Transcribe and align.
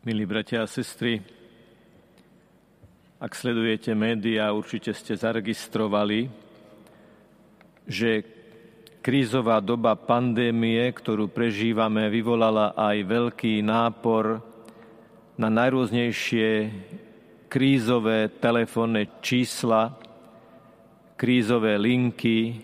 Milí 0.00 0.24
bratia 0.24 0.64
a 0.64 0.66
sestry, 0.66 1.20
ak 3.20 3.36
sledujete 3.36 3.92
médiá, 3.92 4.48
určite 4.48 4.96
ste 4.96 5.12
zaregistrovali, 5.12 6.24
že 7.84 8.24
krízová 9.04 9.60
doba 9.60 9.92
pandémie, 10.00 10.88
ktorú 10.88 11.28
prežívame, 11.28 12.08
vyvolala 12.08 12.72
aj 12.80 12.96
veľký 12.96 13.60
nápor 13.60 14.40
na 15.36 15.52
najrôznejšie 15.52 16.48
krízové 17.52 18.32
telefónne 18.40 19.20
čísla, 19.20 20.00
krízové 21.20 21.76
linky, 21.76 22.56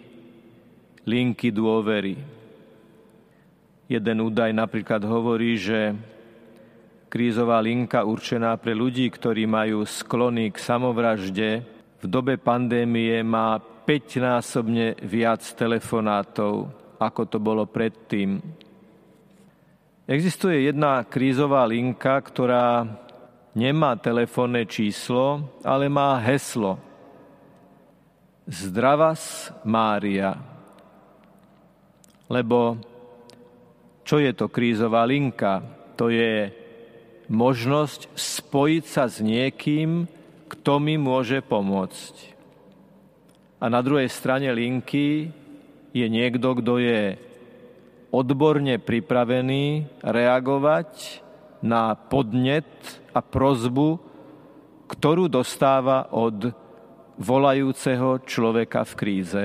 linky 1.05 1.53
dôvery. 1.53 2.17
Jeden 3.93 4.25
údaj 4.25 4.57
napríklad 4.57 5.05
hovorí, 5.05 5.61
že 5.61 6.16
krízová 7.07 7.63
linka 7.63 8.03
určená 8.03 8.59
pre 8.59 8.75
ľudí, 8.75 9.09
ktorí 9.11 9.47
majú 9.47 9.87
sklony 9.87 10.51
k 10.51 10.59
samovražde, 10.59 11.51
v 11.97 12.05
dobe 12.05 12.37
pandémie 12.37 13.25
má 13.25 13.59
5-násobne 13.59 14.99
viac 15.07 15.43
telefonátov, 15.55 16.69
ako 16.99 17.23
to 17.31 17.39
bolo 17.39 17.65
predtým. 17.65 18.43
Existuje 20.07 20.71
jedna 20.71 21.03
krízová 21.07 21.67
linka, 21.67 22.15
ktorá 22.23 22.87
nemá 23.57 23.99
telefónne 23.99 24.67
číslo, 24.69 25.59
ale 25.67 25.91
má 25.91 26.15
heslo. 26.23 26.79
Zdravas 28.47 29.51
Mária. 29.67 30.39
Lebo 32.31 32.79
čo 34.07 34.23
je 34.23 34.31
to 34.31 34.47
krízová 34.47 35.03
linka? 35.03 35.59
To 35.99 36.07
je 36.07 36.66
možnosť 37.27 38.13
spojiť 38.15 38.85
sa 38.87 39.11
s 39.11 39.19
niekým, 39.19 40.07
kto 40.47 40.79
mi 40.79 40.95
môže 40.95 41.43
pomôcť. 41.43 42.15
A 43.59 43.67
na 43.67 43.81
druhej 43.83 44.07
strane 44.13 44.47
linky 44.53 45.33
je 45.91 46.07
niekto, 46.07 46.61
kto 46.61 46.79
je 46.79 47.17
odborne 48.13 48.79
pripravený 48.79 49.89
reagovať 50.05 51.25
na 51.65 51.97
podnet 51.97 52.69
a 53.11 53.21
prozbu, 53.25 53.99
ktorú 54.87 55.27
dostáva 55.27 56.13
od 56.15 56.53
volajúceho 57.17 58.23
človeka 58.23 58.85
v 58.85 58.93
kríze. 58.95 59.45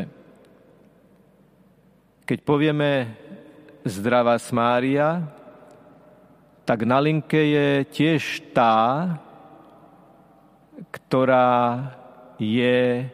Keď 2.28 2.40
povieme 2.46 3.16
zdravá 3.88 4.38
Mária, 4.54 5.26
tak 6.66 6.86
na 6.86 7.02
linke 7.02 7.38
je 7.38 7.68
tiež 7.90 8.54
tá, 8.54 9.18
ktorá 10.92 11.92
je 12.38 13.06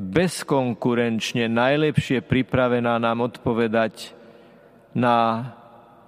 bezkonkurenčne 0.00 1.50
najlepšie 1.50 2.24
pripravená 2.24 2.96
nám 2.96 3.28
odpovedať 3.28 4.16
na 4.96 5.50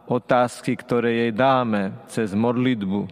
otázky, 0.09 0.75
ktoré 0.75 1.29
jej 1.29 1.33
dáme 1.37 1.93
cez 2.09 2.33
modlitbu. 2.33 3.07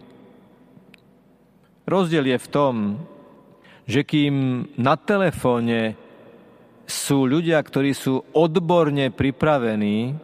Rozdiel 1.85 2.33
je 2.33 2.39
v 2.39 2.51
tom, 2.51 2.73
že 3.85 4.01
kým 4.01 4.67
na 4.79 4.95
telefóne 4.97 5.99
sú 6.87 7.23
ľudia, 7.29 7.61
ktorí 7.61 7.95
sú 7.95 8.25
odborne 8.35 9.13
pripravení, 9.13 10.17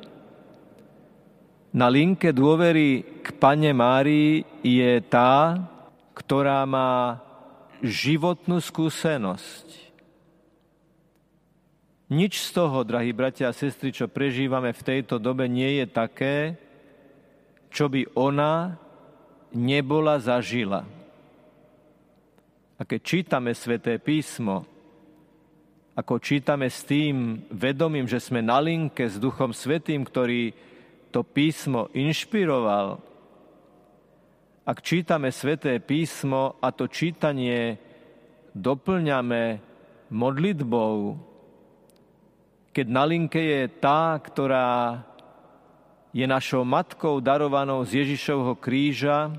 na 1.78 1.94
linke 1.94 2.34
dôvery 2.34 3.22
k 3.22 3.38
Pane 3.38 3.70
Márii 3.70 4.42
je 4.66 4.98
tá, 5.06 5.62
ktorá 6.18 6.66
má 6.66 7.22
životnú 7.86 8.58
skúsenosť. 8.58 9.86
Nič 12.10 12.42
z 12.42 12.50
toho, 12.58 12.82
drahí 12.82 13.14
bratia 13.14 13.54
a 13.54 13.54
sestry, 13.54 13.94
čo 13.94 14.10
prežívame 14.10 14.74
v 14.74 14.82
tejto 14.82 15.22
dobe, 15.22 15.46
nie 15.46 15.78
je 15.78 15.86
také, 15.86 16.58
čo 17.70 17.86
by 17.86 18.10
ona 18.18 18.74
nebola 19.54 20.18
zažila. 20.18 20.82
A 22.78 22.82
keď 22.90 23.00
čítame 23.06 23.54
sväté 23.54 24.02
písmo, 24.02 24.66
ako 25.94 26.18
čítame 26.18 26.74
s 26.74 26.82
tým 26.82 27.46
vedomím, 27.54 28.10
že 28.10 28.18
sme 28.18 28.42
na 28.42 28.58
linke 28.58 29.06
s 29.06 29.22
Duchom 29.22 29.54
Svetým, 29.54 30.02
ktorý 30.02 30.54
to 31.18 31.26
písmo 31.26 31.90
inšpiroval, 31.98 33.02
ak 34.70 34.78
čítame 34.86 35.34
sväté 35.34 35.82
písmo 35.82 36.62
a 36.62 36.70
to 36.70 36.86
čítanie 36.86 37.82
doplňame 38.54 39.58
modlitbou, 40.14 41.18
keď 42.70 42.86
na 42.86 43.02
linke 43.10 43.42
je 43.42 43.66
tá, 43.82 44.14
ktorá 44.22 45.02
je 46.14 46.22
našou 46.30 46.62
matkou 46.62 47.18
darovanou 47.18 47.82
z 47.82 48.06
Ježišovho 48.06 48.54
kríža, 48.62 49.34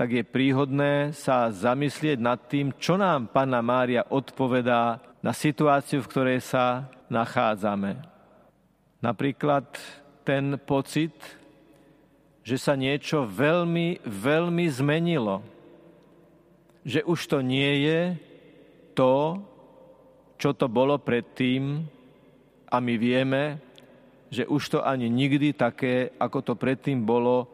tak 0.00 0.16
je 0.16 0.24
príhodné 0.24 1.12
sa 1.12 1.52
zamyslieť 1.52 2.16
nad 2.16 2.40
tým, 2.48 2.72
čo 2.80 2.96
nám 2.96 3.28
Panna 3.28 3.60
Mária 3.60 4.08
odpovedá 4.08 4.96
na 5.20 5.36
situáciu, 5.36 6.00
v 6.00 6.08
ktorej 6.08 6.40
sa 6.40 6.88
nachádzame. 7.12 8.16
Napríklad 9.04 9.68
ten 10.26 10.58
pocit, 10.58 11.14
že 12.42 12.58
sa 12.58 12.74
niečo 12.74 13.22
veľmi, 13.22 14.02
veľmi 14.02 14.66
zmenilo. 14.66 15.46
Že 16.82 17.06
už 17.06 17.20
to 17.30 17.38
nie 17.46 17.86
je 17.86 18.00
to, 18.98 19.38
čo 20.34 20.50
to 20.50 20.66
bolo 20.66 20.98
predtým 20.98 21.86
a 22.66 22.76
my 22.82 22.94
vieme, 22.98 23.62
že 24.30 24.42
už 24.46 24.62
to 24.74 24.78
ani 24.82 25.06
nikdy 25.06 25.54
také, 25.54 26.10
ako 26.18 26.42
to 26.42 26.54
predtým 26.58 27.06
bolo, 27.06 27.46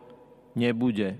nebude. 0.56 1.16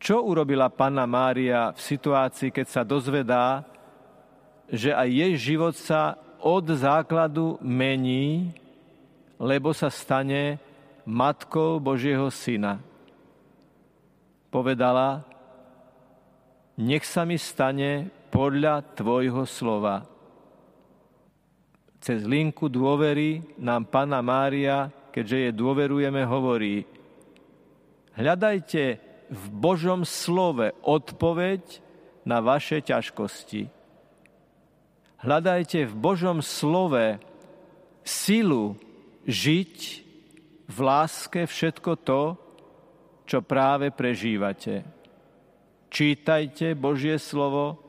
Čo 0.00 0.24
urobila 0.24 0.68
Panna 0.68 1.08
Mária 1.08 1.72
v 1.72 1.80
situácii, 1.80 2.52
keď 2.52 2.66
sa 2.68 2.82
dozvedá, 2.84 3.64
že 4.68 4.92
aj 4.92 5.08
jej 5.08 5.32
život 5.36 5.76
sa 5.76 6.20
od 6.44 6.64
základu 6.76 7.56
mení, 7.64 8.52
lebo 9.44 9.76
sa 9.76 9.92
stane 9.92 10.56
matkou 11.04 11.76
Božieho 11.76 12.32
syna. 12.32 12.80
Povedala, 14.48 15.20
nech 16.80 17.04
sa 17.04 17.28
mi 17.28 17.36
stane 17.36 18.08
podľa 18.32 18.96
tvojho 18.96 19.44
slova. 19.44 20.08
Cez 22.00 22.24
linku 22.24 22.72
dôvery 22.72 23.44
nám 23.60 23.84
Pana 23.92 24.24
Mária, 24.24 24.88
keďže 25.12 25.38
je 25.38 25.50
dôverujeme, 25.52 26.24
hovorí, 26.24 26.88
hľadajte 28.16 28.82
v 29.28 29.44
Božom 29.52 30.08
slove 30.08 30.72
odpoveď 30.80 31.84
na 32.24 32.40
vaše 32.40 32.80
ťažkosti. 32.80 33.68
Hľadajte 35.20 35.88
v 35.88 35.94
Božom 35.96 36.44
slove 36.44 37.20
silu 38.04 38.76
žiť 39.24 39.74
v 40.68 40.78
láske 40.80 41.44
všetko 41.44 41.90
to, 42.00 42.22
čo 43.24 43.40
práve 43.40 43.88
prežívate. 43.92 44.84
Čítajte 45.88 46.76
Božie 46.76 47.16
slovo, 47.16 47.80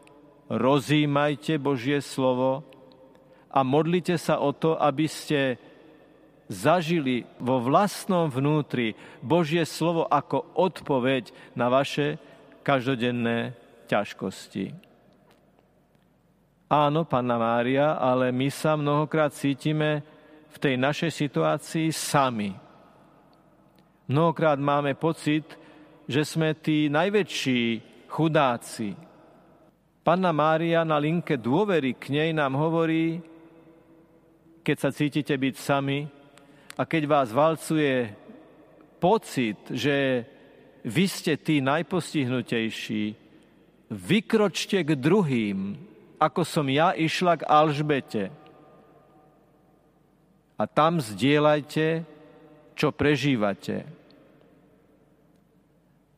rozímajte 0.47 1.59
Božie 1.59 1.99
slovo 1.99 2.63
a 3.51 3.63
modlite 3.63 4.15
sa 4.19 4.39
o 4.39 4.51
to, 4.55 4.77
aby 4.79 5.07
ste 5.09 5.57
zažili 6.45 7.25
vo 7.41 7.57
vlastnom 7.57 8.29
vnútri 8.29 8.93
Božie 9.25 9.65
slovo 9.65 10.05
ako 10.05 10.45
odpoveď 10.53 11.33
na 11.57 11.73
vaše 11.73 12.21
každodenné 12.61 13.57
ťažkosti. 13.89 14.77
Áno, 16.69 17.05
Panna 17.05 17.37
Mária, 17.37 17.97
ale 17.97 18.33
my 18.33 18.49
sa 18.49 18.73
mnohokrát 18.77 19.33
cítime 19.33 20.01
v 20.55 20.57
tej 20.63 20.75
našej 20.79 21.11
situácii 21.11 21.91
sami. 21.91 22.55
Mnohokrát 24.07 24.55
máme 24.55 24.95
pocit, 24.95 25.43
že 26.07 26.23
sme 26.23 26.55
tí 26.55 26.87
najväčší 26.87 27.61
chudáci. 28.07 28.95
Panna 30.05 30.31
Mária 30.31 30.87
na 30.87 30.95
linke 30.95 31.35
dôvery 31.35 31.97
k 31.99 32.13
nej 32.13 32.29
nám 32.31 32.55
hovorí, 32.55 33.19
keď 34.63 34.77
sa 34.79 34.89
cítite 34.95 35.35
byť 35.35 35.55
sami 35.59 36.07
a 36.77 36.85
keď 36.87 37.03
vás 37.09 37.33
valcuje 37.35 38.13
pocit, 39.01 39.57
že 39.73 40.23
vy 40.85 41.05
ste 41.09 41.33
tí 41.35 41.59
najpostihnutejší, 41.59 43.03
vykročte 43.89 44.85
k 44.85 44.91
druhým, 44.93 45.73
ako 46.21 46.45
som 46.45 46.69
ja 46.69 46.93
išla 46.93 47.41
k 47.41 47.47
Alžbete. 47.49 48.44
A 50.55 50.63
tam 50.63 51.03
zdieľajte, 51.03 52.07
čo 52.75 52.91
prežívate. 52.95 53.83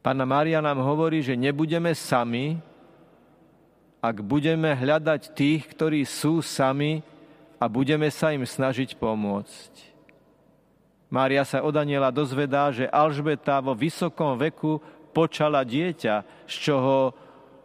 Pána 0.05 0.23
Mária 0.23 0.61
nám 0.61 0.79
hovorí, 0.85 1.19
že 1.25 1.35
nebudeme 1.35 1.91
sami, 1.97 2.61
ak 3.97 4.21
budeme 4.21 4.71
hľadať 4.71 5.33
tých, 5.33 5.67
ktorí 5.73 6.05
sú 6.05 6.39
sami 6.45 7.01
a 7.57 7.65
budeme 7.65 8.07
sa 8.13 8.31
im 8.31 8.45
snažiť 8.45 8.95
pomôcť. 8.95 9.97
Mária 11.09 11.41
sa 11.47 11.63
od 11.63 11.73
Aniela 11.73 12.13
dozvedá, 12.13 12.69
že 12.69 12.87
Alžbeta 12.87 13.63
vo 13.63 13.73
vysokom 13.73 14.37
veku 14.37 14.79
počala 15.15 15.65
dieťa, 15.65 16.45
z 16.45 16.55
čoho 16.67 17.15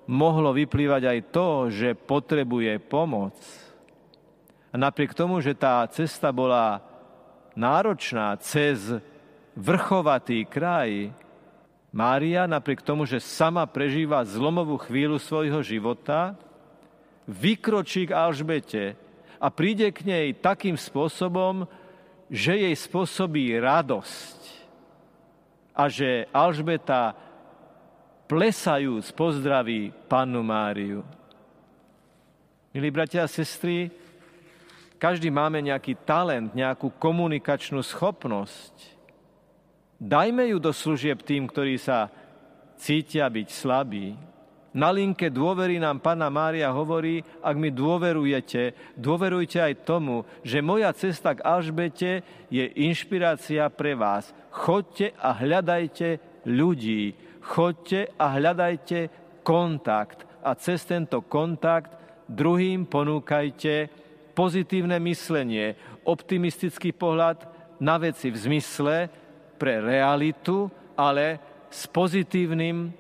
mohlo 0.09 0.55
vyplývať 0.55 1.03
aj 1.05 1.19
to, 1.31 1.49
že 1.69 1.95
potrebuje 1.95 2.81
pomoc. 2.81 3.35
A 4.73 4.81
napriek 4.81 5.13
tomu, 5.13 5.45
že 5.45 5.53
tá 5.53 5.85
cesta 5.93 6.33
bola 6.33 6.81
náročná 7.53 8.33
cez 8.41 8.81
vrchovatý 9.53 10.49
kraj, 10.49 11.13
Mária, 11.93 12.49
napriek 12.49 12.81
tomu, 12.81 13.05
že 13.05 13.21
sama 13.21 13.69
prežíva 13.69 14.25
zlomovú 14.25 14.81
chvíľu 14.81 15.21
svojho 15.21 15.61
života, 15.61 16.33
vykročí 17.29 18.09
k 18.09 18.17
Alžbete 18.17 18.97
a 19.37 19.53
príde 19.53 19.93
k 19.93 20.09
nej 20.09 20.33
takým 20.33 20.81
spôsobom, 20.81 21.69
že 22.33 22.57
jej 22.57 22.73
spôsobí 22.73 23.61
radosť 23.61 24.41
a 25.77 25.85
že 25.93 26.25
Alžbeta 26.33 27.13
plesajúc 28.25 29.13
pozdraví 29.13 29.93
pannu 30.09 30.41
Máriu. 30.41 31.05
Milí 32.73 32.89
bratia 32.89 33.29
a 33.29 33.29
sestry, 33.29 33.93
každý 35.03 35.35
máme 35.35 35.59
nejaký 35.59 35.99
talent, 36.07 36.55
nejakú 36.55 36.95
komunikačnú 36.95 37.83
schopnosť. 37.83 38.95
Dajme 39.99 40.55
ju 40.55 40.63
do 40.63 40.71
služieb 40.71 41.27
tým, 41.27 41.51
ktorí 41.51 41.75
sa 41.75 42.07
cítia 42.79 43.27
byť 43.27 43.49
slabí. 43.51 44.15
Na 44.71 44.95
linke 44.95 45.27
dôvery 45.27 45.83
nám 45.83 45.99
Pana 45.99 46.31
Mária 46.31 46.71
hovorí, 46.71 47.27
ak 47.43 47.57
mi 47.59 47.75
dôverujete, 47.75 48.95
dôverujte 48.95 49.59
aj 49.59 49.83
tomu, 49.83 50.23
že 50.47 50.63
moja 50.63 50.95
cesta 50.95 51.35
k 51.35 51.45
Alžbete 51.45 52.23
je 52.47 52.63
inšpirácia 52.87 53.67
pre 53.75 53.99
vás. 53.99 54.31
Chodte 54.55 55.19
a 55.19 55.35
hľadajte 55.35 56.23
ľudí. 56.47 57.13
Chodte 57.43 58.07
a 58.15 58.39
hľadajte 58.39 59.11
kontakt. 59.43 60.23
A 60.47 60.55
cez 60.55 60.87
tento 60.87 61.21
kontakt 61.27 61.91
druhým 62.31 62.87
ponúkajte 62.87 64.02
pozitívne 64.33 64.99
myslenie, 65.01 65.77
optimistický 66.09 66.93
pohľad 66.97 67.45
na 67.79 67.97
veci 68.01 68.33
v 68.33 68.37
zmysle, 68.37 68.97
pre 69.63 69.79
realitu, 69.79 70.67
ale 70.99 71.39
s 71.71 71.87
pozitívnym 71.87 72.91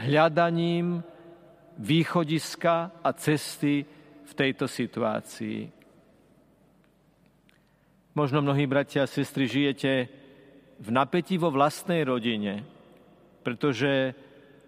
hľadaním 0.00 1.04
východiska 1.76 3.04
a 3.04 3.10
cesty 3.12 3.84
v 4.24 4.32
tejto 4.32 4.64
situácii. 4.64 5.68
Možno 8.16 8.40
mnohí 8.40 8.64
bratia 8.64 9.04
a 9.04 9.10
sestry 9.10 9.46
žijete 9.46 10.08
v 10.80 10.88
napätí 10.90 11.36
vo 11.36 11.52
vlastnej 11.52 12.02
rodine, 12.02 12.66
pretože, 13.44 14.16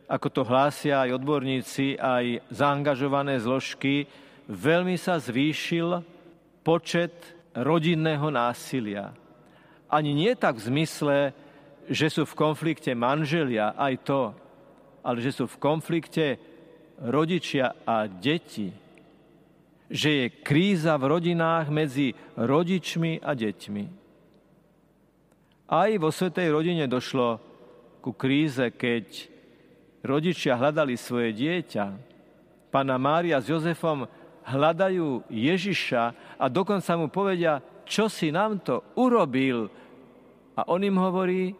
ako 0.06 0.28
to 0.30 0.42
hlásia 0.46 1.02
aj 1.02 1.18
odborníci, 1.18 1.98
aj 1.98 2.46
zaangažované 2.52 3.42
zložky, 3.42 4.06
veľmi 4.50 4.98
sa 4.98 5.22
zvýšil 5.22 6.02
počet 6.66 7.14
rodinného 7.54 8.26
násilia 8.34 9.14
ani 9.90 10.14
nie 10.14 10.32
tak 10.38 10.56
v 10.56 10.66
zmysle, 10.70 11.16
že 11.90 12.06
sú 12.06 12.22
v 12.22 12.38
konflikte 12.38 12.94
manželia, 12.94 13.74
aj 13.74 13.94
to, 14.06 14.30
ale 15.02 15.18
že 15.18 15.34
sú 15.34 15.50
v 15.50 15.58
konflikte 15.58 16.38
rodičia 17.02 17.74
a 17.82 18.06
deti. 18.06 18.70
Že 19.90 20.10
je 20.14 20.26
kríza 20.46 20.94
v 20.94 21.10
rodinách 21.10 21.66
medzi 21.66 22.14
rodičmi 22.38 23.18
a 23.18 23.34
deťmi. 23.34 23.84
Aj 25.66 25.90
vo 25.98 26.14
Svetej 26.14 26.54
rodine 26.54 26.86
došlo 26.86 27.42
ku 27.98 28.14
kríze, 28.14 28.70
keď 28.70 29.26
rodičia 30.06 30.54
hľadali 30.54 30.94
svoje 30.94 31.34
dieťa. 31.34 31.84
Pana 32.70 32.94
Mária 33.02 33.42
s 33.42 33.50
Jozefom 33.50 34.06
hľadajú 34.46 35.28
Ježiša 35.28 36.02
a 36.38 36.44
dokonca 36.48 36.92
mu 36.96 37.12
povedia, 37.12 37.60
čo 37.84 38.06
si 38.06 38.30
nám 38.30 38.62
to 38.62 38.82
urobil? 38.94 39.66
A 40.54 40.66
on 40.70 40.84
im 40.84 40.96
hovorí, 41.00 41.54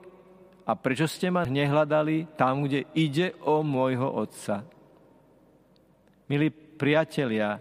a 0.63 0.79
prečo 0.79 1.11
ste 1.11 1.33
ma 1.35 1.43
nehľadali 1.43 2.39
tam, 2.39 2.63
kde 2.65 2.87
ide 2.95 3.35
o 3.43 3.67
môjho 3.67 4.07
otca? 4.07 4.63
Milí 6.31 6.55
priatelia, 6.55 7.59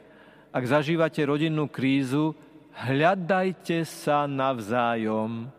ak 0.53 0.63
zažívate 0.65 1.25
rodinnú 1.25 1.65
krízu, 1.65 2.37
hľadajte 2.77 3.81
sa 3.81 4.29
navzájom. 4.29 5.49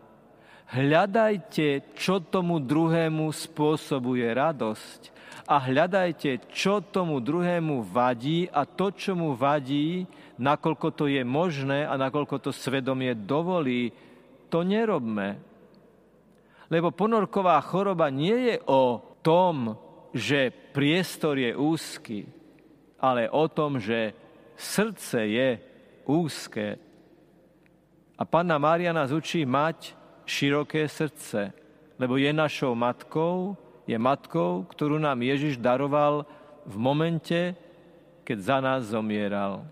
Hľadajte, 0.71 1.83
čo 1.99 2.23
tomu 2.23 2.63
druhému 2.63 3.27
spôsobuje 3.35 4.23
radosť. 4.23 5.11
A 5.51 5.59
hľadajte, 5.59 6.47
čo 6.47 6.79
tomu 6.79 7.19
druhému 7.19 7.83
vadí 7.83 8.47
a 8.47 8.63
to, 8.63 8.95
čo 8.95 9.11
mu 9.11 9.35
vadí, 9.35 10.07
nakoľko 10.39 10.87
to 10.95 11.11
je 11.11 11.27
možné 11.27 11.83
a 11.83 11.99
nakoľko 11.99 12.39
to 12.39 12.51
svedomie 12.55 13.11
dovolí, 13.11 13.91
to 14.47 14.63
nerobme. 14.63 15.43
Lebo 16.71 16.95
ponorková 16.95 17.59
choroba 17.59 18.07
nie 18.07 18.55
je 18.55 18.55
o 18.63 19.03
tom, 19.19 19.75
že 20.15 20.55
priestor 20.71 21.35
je 21.35 21.51
úzky, 21.51 22.31
ale 22.95 23.27
o 23.27 23.43
tom, 23.51 23.75
že 23.75 24.15
srdce 24.55 25.19
je 25.19 25.49
úzke. 26.07 26.79
A 28.15 28.23
Panna 28.23 28.55
Mária 28.55 28.95
nás 28.95 29.11
učí 29.11 29.43
mať 29.43 29.99
široké 30.31 30.87
srdce, 30.87 31.51
lebo 31.99 32.15
je 32.15 32.31
našou 32.31 32.71
matkou, 32.71 33.59
je 33.83 33.99
matkou, 33.99 34.63
ktorú 34.71 34.95
nám 34.95 35.19
Ježiš 35.19 35.59
daroval 35.59 36.23
v 36.63 36.75
momente, 36.79 37.51
keď 38.23 38.37
za 38.39 38.57
nás 38.63 38.81
zomieral. 38.87 39.67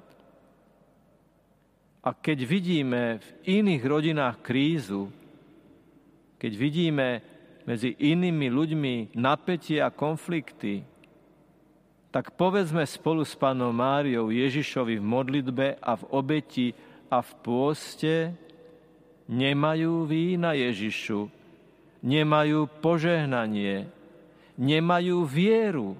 A 2.04 2.12
keď 2.12 2.44
vidíme 2.44 3.24
v 3.24 3.30
iných 3.64 3.84
rodinách 3.84 4.44
krízu, 4.44 5.08
keď 6.40 6.52
vidíme 6.56 7.08
medzi 7.68 7.96
inými 7.96 8.48
ľuďmi 8.48 8.96
napätie 9.16 9.84
a 9.84 9.92
konflikty, 9.92 10.84
tak 12.10 12.34
povedzme 12.34 12.82
spolu 12.90 13.22
s 13.22 13.38
Pánom 13.38 13.70
Máriou 13.70 14.34
Ježišovi 14.34 14.98
v 14.98 15.06
modlitbe 15.06 15.68
a 15.78 15.94
v 15.94 16.04
obeti 16.10 16.68
a 17.12 17.22
v 17.22 17.32
pôste, 17.46 18.34
nemajú 19.30 20.10
vína 20.10 20.58
Ježišu, 20.58 21.30
nemajú 22.02 22.66
požehnanie, 22.82 23.86
nemajú 24.58 25.22
vieru, 25.30 25.94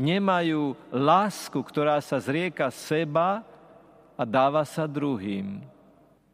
nemajú 0.00 0.72
lásku, 0.88 1.60
ktorá 1.60 2.00
sa 2.00 2.16
zrieka 2.16 2.72
seba 2.72 3.44
a 4.16 4.22
dáva 4.24 4.64
sa 4.64 4.88
druhým. 4.88 5.60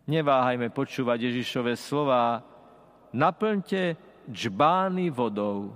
Neváhajme 0.06 0.70
počúvať 0.70 1.28
Ježišové 1.28 1.74
slova, 1.74 2.40
naplňte 3.10 3.98
džbány 4.30 5.10
vodou. 5.10 5.74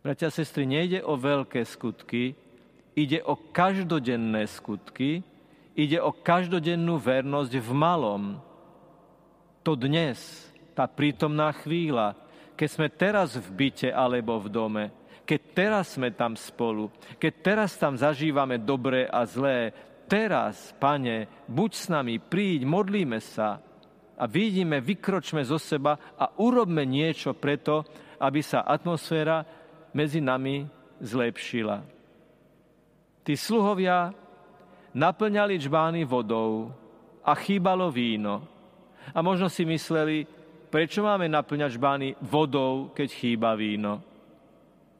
Bratia 0.00 0.28
a 0.28 0.36
sestry, 0.36 0.68
nejde 0.68 1.00
o 1.02 1.16
veľké 1.16 1.64
skutky, 1.64 2.36
ide 2.94 3.18
o 3.24 3.34
každodenné 3.34 4.46
skutky, 4.46 5.24
ide 5.74 5.98
o 5.98 6.14
každodennú 6.14 6.96
vernosť 6.98 7.52
v 7.58 7.70
malom. 7.74 8.22
To 9.66 9.74
dnes, 9.74 10.18
tá 10.72 10.86
prítomná 10.86 11.50
chvíľa, 11.54 12.14
keď 12.54 12.68
sme 12.70 12.88
teraz 12.90 13.34
v 13.34 13.48
byte 13.50 13.90
alebo 13.90 14.38
v 14.38 14.48
dome, 14.48 14.84
keď 15.24 15.40
teraz 15.56 15.98
sme 15.98 16.14
tam 16.14 16.38
spolu, 16.38 16.92
keď 17.18 17.32
teraz 17.42 17.74
tam 17.74 17.98
zažívame 17.98 18.60
dobré 18.60 19.08
a 19.08 19.24
zlé, 19.26 19.72
teraz, 20.06 20.76
pane, 20.76 21.26
buď 21.48 21.70
s 21.72 21.86
nami, 21.88 22.20
príď, 22.20 22.68
modlíme 22.68 23.18
sa 23.18 23.58
a 24.14 24.24
vidíme, 24.30 24.78
vykročme 24.78 25.42
zo 25.42 25.58
seba 25.58 25.98
a 26.14 26.30
urobme 26.38 26.86
niečo 26.86 27.34
preto, 27.34 27.82
aby 28.20 28.44
sa 28.44 28.62
atmosféra 28.62 29.42
medzi 29.96 30.22
nami 30.22 30.68
zlepšila. 31.02 31.82
Tí 33.24 33.34
sluhovia 33.34 34.12
naplňali 34.94 35.58
čbány 35.58 36.06
vodou 36.06 36.70
a 37.20 37.34
chýbalo 37.34 37.90
víno. 37.90 38.46
A 39.12 39.20
možno 39.20 39.50
si 39.50 39.66
mysleli, 39.66 40.24
prečo 40.70 41.04
máme 41.04 41.28
naplňať 41.28 41.76
žbány 41.76 42.08
vodou, 42.24 42.94
keď 42.94 43.08
chýba 43.12 43.52
víno. 43.58 44.00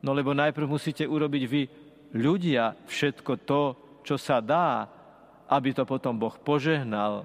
No 0.05 0.13
lebo 0.13 0.37
najprv 0.37 0.69
musíte 0.69 1.09
urobiť 1.09 1.43
vy 1.49 1.63
ľudia 2.13 2.77
všetko 2.85 3.33
to, 3.49 3.63
čo 4.05 4.21
sa 4.21 4.45
dá, 4.45 4.85
aby 5.49 5.73
to 5.73 5.89
potom 5.89 6.21
Boh 6.21 6.37
požehnal. 6.37 7.25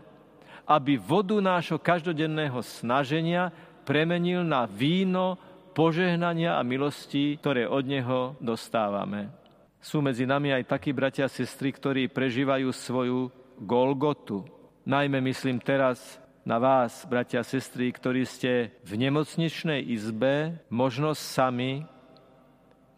Aby 0.63 0.95
vodu 0.95 1.35
nášho 1.41 1.75
každodenného 1.81 2.61
snaženia 2.63 3.51
premenil 3.83 4.45
na 4.45 4.63
víno 4.69 5.35
požehnania 5.75 6.55
a 6.55 6.61
milosti, 6.63 7.35
ktoré 7.41 7.65
od 7.65 7.83
Neho 7.83 8.37
dostávame. 8.39 9.33
Sú 9.79 10.03
medzi 10.03 10.27
nami 10.27 10.51
aj 10.51 10.67
takí 10.67 10.91
bratia 10.91 11.25
a 11.25 11.31
sestry, 11.31 11.71
ktorí 11.71 12.11
prežívajú 12.11 12.67
svoju 12.75 13.31
Golgotu. 13.63 14.43
Najmä 14.83 15.23
myslím 15.31 15.63
teraz 15.63 16.19
na 16.43 16.59
vás, 16.59 17.07
bratia 17.07 17.39
a 17.39 17.47
sestry, 17.47 17.87
ktorí 17.87 18.27
ste 18.27 18.75
v 18.83 18.99
nemocničnej 18.99 19.79
izbe, 19.79 20.59
možno 20.67 21.15
sami, 21.15 21.87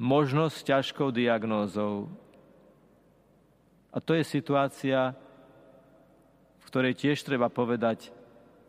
možno 0.02 0.50
s 0.50 0.66
ťažkou 0.66 1.14
diagnózou. 1.14 2.10
A 3.94 4.02
to 4.02 4.18
je 4.18 4.26
situácia, 4.26 5.14
v 6.58 6.66
ktorej 6.66 6.98
tiež 6.98 7.22
treba 7.22 7.54
povedať, 7.54 8.10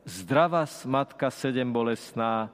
zdravá 0.04 0.68
matka 0.84 1.32
sedem 1.32 1.72
bolesná, 1.72 2.52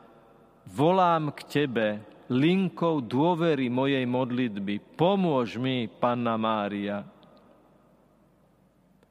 volám 0.68 1.34
k 1.34 1.40
Tebe, 1.48 1.88
linkou 2.28 3.00
dôvery 3.00 3.72
mojej 3.72 4.04
modlitby. 4.04 4.96
Pomôž 4.96 5.56
mi, 5.56 5.88
Panna 5.88 6.36
Mária. 6.36 7.04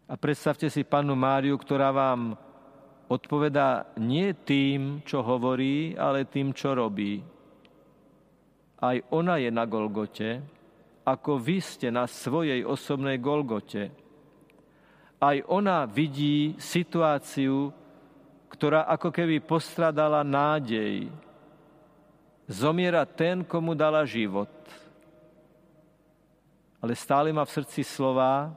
A 0.07 0.13
predstavte 0.15 0.71
si 0.71 0.87
Pannu 0.87 1.19
Máriu, 1.19 1.59
ktorá 1.59 1.91
vám 1.91 2.39
odpovedá 3.11 3.91
nie 3.99 4.31
tým, 4.31 5.03
čo 5.03 5.19
hovorí, 5.19 5.99
ale 5.99 6.23
tým, 6.23 6.55
čo 6.55 6.71
robí. 6.71 7.19
Aj 8.79 8.95
ona 9.11 9.35
je 9.41 9.51
na 9.51 9.67
Golgote, 9.67 10.39
ako 11.03 11.41
vy 11.41 11.59
ste 11.59 11.91
na 11.91 12.07
svojej 12.07 12.63
osobnej 12.63 13.19
Golgote. 13.19 13.91
Aj 15.17 15.37
ona 15.49 15.83
vidí 15.89 16.55
situáciu, 16.55 17.73
ktorá 18.47 18.87
ako 18.87 19.11
keby 19.11 19.43
postradala 19.43 20.23
nádej, 20.23 21.09
zomiera 22.47 23.03
ten, 23.03 23.43
komu 23.43 23.75
dala 23.75 24.07
život. 24.07 24.49
Ale 26.79 26.95
stále 26.95 27.35
má 27.35 27.43
v 27.43 27.53
srdci 27.53 27.83
slova, 27.83 28.55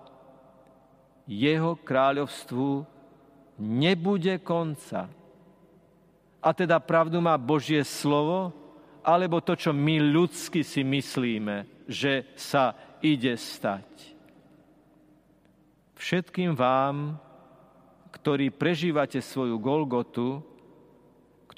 jeho 1.27 1.79
kráľovstvu 1.79 2.87
nebude 3.59 4.39
konca. 4.43 5.11
A 6.41 6.51
teda 6.57 6.81
pravdu 6.81 7.21
má 7.21 7.37
Božie 7.37 7.85
slovo, 7.85 8.55
alebo 9.05 9.43
to, 9.43 9.55
čo 9.59 9.75
my 9.75 10.01
ľudsky 10.01 10.65
si 10.65 10.81
myslíme, 10.81 11.85
že 11.85 12.31
sa 12.39 12.73
ide 13.05 13.37
stať. 13.37 13.87
Všetkým 16.01 16.57
vám, 16.57 17.21
ktorí 18.09 18.49
prežívate 18.53 19.21
svoju 19.21 19.61
Golgotu, 19.61 20.41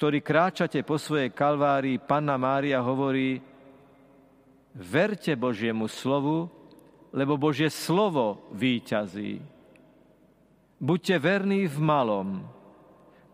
ktorí 0.03 0.19
kráčate 0.19 0.83
po 0.83 0.99
svojej 0.99 1.31
kalvárii, 1.31 1.95
Panna 1.95 2.35
Mária 2.35 2.83
hovorí, 2.83 3.39
verte 4.75 5.31
Božiemu 5.31 5.87
slovu, 5.87 6.51
lebo 7.15 7.39
Božie 7.39 7.71
slovo 7.71 8.51
výťazí. 8.51 9.39
Buďte 10.75 11.15
verní 11.23 11.71
v 11.71 11.79
malom. 11.79 12.43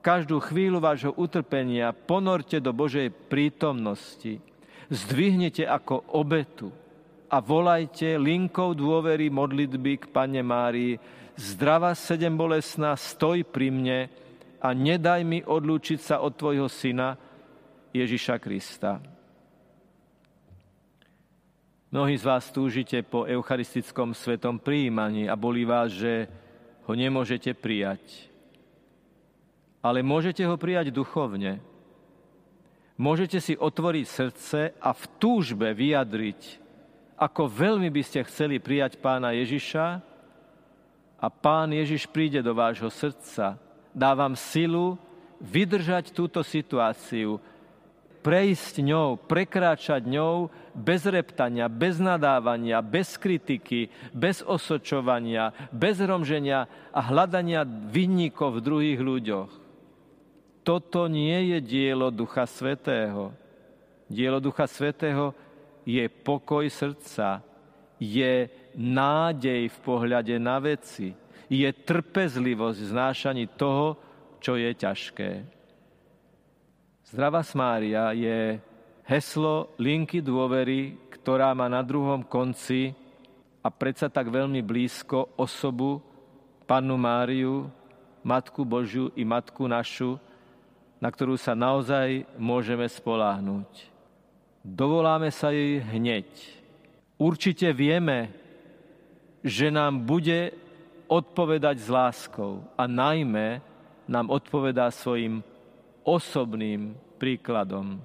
Každú 0.05 0.37
chvíľu 0.45 0.77
vášho 0.77 1.17
utrpenia 1.17 1.89
ponorte 1.89 2.61
do 2.61 2.69
Božej 2.69 3.09
prítomnosti. 3.17 4.37
Zdvihnete 4.93 5.65
ako 5.65 6.05
obetu 6.13 6.69
a 7.33 7.41
volajte 7.41 8.13
linkou 8.21 8.77
dôvery 8.77 9.33
modlitby 9.33 10.05
k 10.05 10.13
Pane 10.13 10.45
Márii. 10.45 11.01
Zdrava 11.33 11.97
sedem 11.97 12.37
bolesná, 12.37 12.93
stoj 12.93 13.41
pri 13.41 13.73
mne, 13.73 14.28
a 14.59 14.75
nedaj 14.75 15.23
mi 15.23 15.39
odlúčiť 15.39 15.99
sa 15.99 16.15
od 16.19 16.35
Tvojho 16.35 16.67
Syna 16.67 17.15
Ježiša 17.95 18.35
Krista. 18.43 18.99
Mnohí 21.89 22.13
z 22.19 22.27
vás 22.27 22.53
túžite 22.53 23.01
po 23.01 23.25
eucharistickom 23.25 24.13
svetom 24.13 24.61
príjmaní 24.61 25.25
a 25.25 25.33
bolí 25.33 25.65
vás, 25.65 25.89
že 25.89 26.29
ho 26.85 26.93
nemôžete 26.93 27.57
prijať. 27.57 28.29
Ale 29.81 30.05
môžete 30.05 30.45
ho 30.45 30.53
prijať 30.59 30.93
duchovne. 30.93 31.63
Môžete 32.99 33.39
si 33.39 33.55
otvoriť 33.55 34.05
srdce 34.05 34.59
a 34.75 34.91
v 34.91 35.03
túžbe 35.17 35.71
vyjadriť, 35.71 36.59
ako 37.15 37.47
veľmi 37.47 37.87
by 37.87 38.03
ste 38.03 38.27
chceli 38.27 38.59
prijať 38.59 38.99
pána 38.99 39.31
Ježiša 39.33 40.03
a 41.15 41.27
pán 41.31 41.71
Ježiš 41.71 42.11
príde 42.11 42.43
do 42.43 42.51
vášho 42.51 42.91
srdca 42.91 43.68
dávam 43.95 44.37
silu 44.37 44.97
vydržať 45.39 46.11
túto 46.11 46.43
situáciu, 46.43 47.39
prejsť 48.19 48.83
ňou, 48.83 49.09
prekráčať 49.15 50.03
ňou 50.03 50.51
bez 50.75 51.07
reptania, 51.07 51.71
bez 51.71 51.97
nadávania, 51.97 52.83
bez 52.83 53.15
kritiky, 53.15 53.87
bez 54.11 54.43
osočovania, 54.43 55.55
bez 55.71 56.03
romženia 56.03 56.67
a 56.91 56.99
hľadania 56.99 57.63
vinníkov 57.65 58.59
v 58.59 58.63
druhých 58.63 58.99
ľuďoch. 58.99 59.51
Toto 60.67 61.07
nie 61.07 61.55
je 61.55 61.59
dielo 61.63 62.11
Ducha 62.11 62.43
Svetého. 62.45 63.31
Dielo 64.11 64.43
Ducha 64.43 64.67
Svetého 64.67 65.31
je 65.87 66.03
pokoj 66.11 66.67
srdca, 66.67 67.41
je 67.97 68.51
nádej 68.75 69.71
v 69.71 69.77
pohľade 69.81 70.35
na 70.37 70.59
veci, 70.59 71.15
je 71.49 71.69
trpezlivosť 71.73 72.77
v 72.77 72.89
znášaní 72.93 73.45
toho, 73.57 73.97
čo 74.37 74.55
je 74.55 74.69
ťažké. 74.71 75.31
Zdravá 77.09 77.41
Mária 77.57 78.13
je 78.13 78.61
heslo 79.09 79.73
linky 79.81 80.21
dôvery, 80.21 81.09
ktorá 81.09 81.57
má 81.57 81.65
na 81.65 81.81
druhom 81.81 82.21
konci 82.21 82.93
a 83.65 83.73
predsa 83.73 84.13
tak 84.13 84.29
veľmi 84.29 84.61
blízko 84.61 85.33
osobu 85.35 85.99
Pannu 86.69 87.01
Máriu, 87.01 87.65
Matku 88.21 88.61
Božiu 88.61 89.09
i 89.17 89.25
Matku 89.25 89.65
našu, 89.65 90.21
na 91.01 91.09
ktorú 91.09 91.33
sa 91.33 91.57
naozaj 91.57 92.29
môžeme 92.37 92.85
spoláhnuť. 92.85 93.89
Dovoláme 94.61 95.33
sa 95.33 95.49
jej 95.49 95.81
hneď. 95.81 96.29
Určite 97.17 97.73
vieme, 97.73 98.29
že 99.41 99.73
nám 99.73 100.05
bude 100.05 100.53
odpovedať 101.09 101.81
s 101.81 101.89
láskou 101.89 102.61
a 102.77 102.85
najmä 102.85 103.59
nám 104.05 104.29
odpovedá 104.29 104.93
svojim 104.93 105.41
osobným 106.05 106.93
príkladom. 107.17 107.99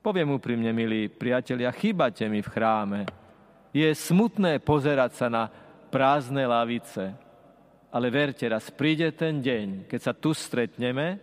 Poviem 0.00 0.40
úprimne, 0.40 0.72
milí 0.72 1.12
priatelia, 1.12 1.68
chýbate 1.76 2.24
mi 2.32 2.40
v 2.40 2.48
chráme. 2.48 3.00
Je 3.76 3.86
smutné 3.92 4.64
pozerať 4.64 5.12
sa 5.20 5.28
na 5.28 5.44
prázdne 5.92 6.48
lavice, 6.48 7.12
ale 7.92 8.06
verte, 8.08 8.48
raz 8.48 8.72
príde 8.72 9.12
ten 9.12 9.44
deň, 9.44 9.88
keď 9.88 10.00
sa 10.00 10.12
tu 10.16 10.32
stretneme, 10.32 11.20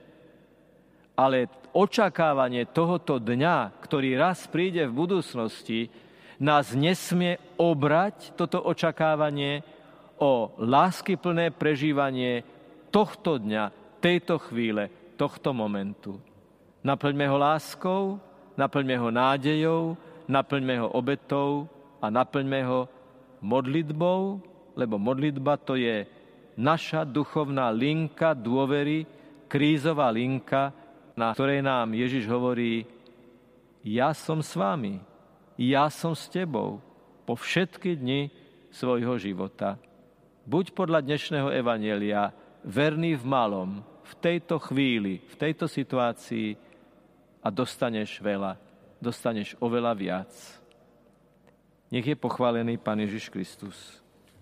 ale 1.17 1.49
očakávanie 1.73 2.69
tohoto 2.69 3.17
dňa, 3.17 3.81
ktorý 3.81 4.17
raz 4.17 4.45
príde 4.49 4.85
v 4.85 4.97
budúcnosti, 4.97 5.89
nás 6.37 6.75
nesmie 6.75 7.39
obrať 7.55 8.35
toto 8.35 8.59
očakávanie 8.59 9.63
o 10.19 10.55
láskyplné 10.59 11.51
prežívanie 11.51 12.43
tohto 12.91 13.35
dňa, 13.39 13.71
tejto 13.99 14.39
chvíle, 14.39 14.87
tohto 15.19 15.51
momentu. 15.51 16.19
Naplňme 16.85 17.25
ho 17.27 17.37
láskou, 17.37 18.01
naplňme 18.55 18.95
ho 19.01 19.09
nádejou, 19.11 19.81
naplňme 20.29 20.75
ho 20.85 20.87
obetou 20.95 21.67
a 21.99 22.07
naplňme 22.07 22.59
ho 22.63 22.87
modlitbou, 23.41 24.39
lebo 24.75 24.95
modlitba 24.95 25.57
to 25.59 25.75
je 25.75 26.07
naša 26.55 27.03
duchovná 27.03 27.67
linka 27.71 28.31
dôvery, 28.31 29.03
krízová 29.51 30.07
linka, 30.11 30.71
na 31.15 31.31
ktorej 31.31 31.63
nám 31.63 31.95
Ježiš 31.95 32.27
hovorí, 32.27 32.83
ja 33.85 34.11
som 34.11 34.41
s 34.41 34.55
vami, 34.57 34.99
ja 35.55 35.87
som 35.87 36.11
s 36.11 36.27
tebou 36.27 36.83
po 37.23 37.37
všetky 37.37 37.95
dni 37.95 38.33
svojho 38.73 39.15
života. 39.15 39.79
Buď 40.45 40.77
podľa 40.77 41.01
dnešného 41.01 41.49
evanelia 41.57 42.29
verný 42.61 43.17
v 43.17 43.25
malom, 43.25 43.81
v 44.05 44.13
tejto 44.21 44.61
chvíli, 44.61 45.17
v 45.25 45.35
tejto 45.41 45.65
situácii 45.65 46.53
a 47.41 47.49
dostaneš 47.49 48.21
veľa, 48.21 48.53
dostaneš 49.01 49.57
oveľa 49.57 49.97
viac. 49.97 50.29
Nech 51.89 52.05
je 52.05 52.13
pochválený 52.13 52.77
Pán 52.77 53.01
Ježiš 53.01 53.33
Kristus. 53.33 54.04